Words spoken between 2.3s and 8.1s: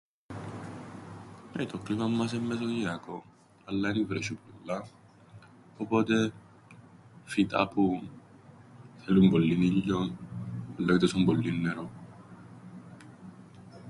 εν' μεσογειακόν, αλλά εν ι-βρέσ̆ει πολλά, οπότε φυτά που